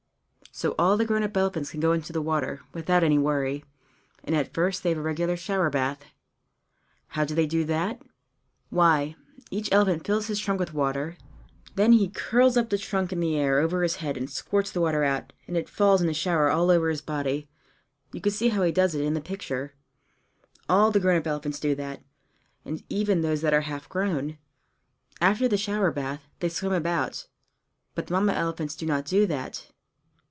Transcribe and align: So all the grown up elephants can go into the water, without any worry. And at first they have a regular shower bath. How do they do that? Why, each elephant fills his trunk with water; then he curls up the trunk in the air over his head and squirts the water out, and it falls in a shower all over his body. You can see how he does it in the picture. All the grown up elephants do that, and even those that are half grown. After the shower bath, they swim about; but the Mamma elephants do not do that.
So 0.53 0.75
all 0.77 0.97
the 0.97 1.05
grown 1.05 1.23
up 1.23 1.35
elephants 1.37 1.71
can 1.71 1.79
go 1.79 1.93
into 1.93 2.11
the 2.11 2.21
water, 2.21 2.59
without 2.73 3.05
any 3.05 3.17
worry. 3.17 3.63
And 4.21 4.35
at 4.35 4.53
first 4.53 4.83
they 4.83 4.89
have 4.89 4.97
a 4.97 5.01
regular 5.01 5.37
shower 5.37 5.69
bath. 5.69 6.03
How 7.07 7.23
do 7.23 7.33
they 7.33 7.45
do 7.47 7.63
that? 7.65 8.01
Why, 8.69 9.15
each 9.49 9.71
elephant 9.71 10.05
fills 10.05 10.27
his 10.27 10.39
trunk 10.41 10.59
with 10.59 10.73
water; 10.73 11.15
then 11.75 11.93
he 11.93 12.09
curls 12.09 12.57
up 12.57 12.69
the 12.69 12.77
trunk 12.77 13.13
in 13.13 13.21
the 13.21 13.37
air 13.39 13.59
over 13.59 13.81
his 13.81 13.95
head 13.95 14.17
and 14.17 14.29
squirts 14.29 14.71
the 14.71 14.81
water 14.81 15.05
out, 15.05 15.31
and 15.47 15.55
it 15.55 15.69
falls 15.69 16.01
in 16.01 16.09
a 16.09 16.13
shower 16.13 16.49
all 16.51 16.69
over 16.69 16.89
his 16.89 17.01
body. 17.01 17.47
You 18.11 18.19
can 18.19 18.33
see 18.33 18.49
how 18.49 18.61
he 18.63 18.73
does 18.73 18.93
it 18.93 19.01
in 19.05 19.13
the 19.13 19.21
picture. 19.21 19.73
All 20.67 20.91
the 20.91 20.99
grown 20.99 21.17
up 21.17 21.27
elephants 21.27 21.61
do 21.61 21.75
that, 21.75 22.03
and 22.65 22.83
even 22.89 23.21
those 23.21 23.39
that 23.39 23.53
are 23.53 23.61
half 23.61 23.87
grown. 23.87 24.37
After 25.21 25.47
the 25.47 25.57
shower 25.57 25.91
bath, 25.91 26.27
they 26.41 26.49
swim 26.49 26.73
about; 26.73 27.27
but 27.95 28.07
the 28.07 28.13
Mamma 28.13 28.33
elephants 28.33 28.75
do 28.75 28.85
not 28.85 29.05
do 29.05 29.25
that. 29.27 29.71